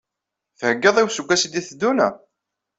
[0.59, 1.99] Theggaḍ i useggas i d-iteddun?